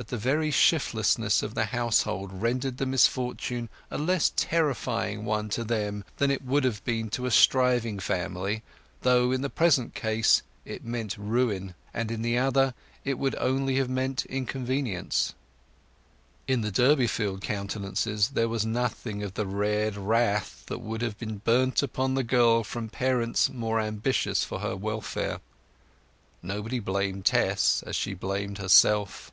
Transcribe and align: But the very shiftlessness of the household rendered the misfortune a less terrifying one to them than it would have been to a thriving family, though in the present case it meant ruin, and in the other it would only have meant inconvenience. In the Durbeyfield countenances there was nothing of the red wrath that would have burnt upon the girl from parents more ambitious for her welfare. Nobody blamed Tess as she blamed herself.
But 0.00 0.08
the 0.08 0.16
very 0.16 0.50
shiftlessness 0.50 1.42
of 1.42 1.52
the 1.54 1.66
household 1.66 2.30
rendered 2.32 2.78
the 2.78 2.86
misfortune 2.86 3.68
a 3.90 3.98
less 3.98 4.32
terrifying 4.34 5.26
one 5.26 5.50
to 5.50 5.62
them 5.62 6.04
than 6.16 6.30
it 6.30 6.40
would 6.42 6.64
have 6.64 6.82
been 6.86 7.10
to 7.10 7.26
a 7.26 7.30
thriving 7.30 7.98
family, 7.98 8.62
though 9.02 9.30
in 9.30 9.42
the 9.42 9.50
present 9.50 9.94
case 9.94 10.40
it 10.64 10.86
meant 10.86 11.18
ruin, 11.18 11.74
and 11.92 12.10
in 12.10 12.22
the 12.22 12.38
other 12.38 12.72
it 13.04 13.18
would 13.18 13.34
only 13.34 13.76
have 13.76 13.90
meant 13.90 14.24
inconvenience. 14.24 15.34
In 16.48 16.62
the 16.62 16.70
Durbeyfield 16.72 17.42
countenances 17.42 18.28
there 18.28 18.48
was 18.48 18.64
nothing 18.64 19.22
of 19.22 19.34
the 19.34 19.44
red 19.46 19.98
wrath 19.98 20.64
that 20.68 20.78
would 20.80 21.02
have 21.02 21.16
burnt 21.44 21.82
upon 21.82 22.14
the 22.14 22.24
girl 22.24 22.64
from 22.64 22.88
parents 22.88 23.50
more 23.50 23.78
ambitious 23.78 24.44
for 24.44 24.60
her 24.60 24.74
welfare. 24.74 25.40
Nobody 26.42 26.78
blamed 26.78 27.26
Tess 27.26 27.84
as 27.86 27.94
she 27.96 28.14
blamed 28.14 28.56
herself. 28.56 29.30